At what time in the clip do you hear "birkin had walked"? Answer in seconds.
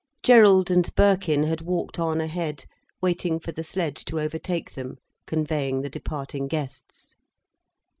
0.95-1.99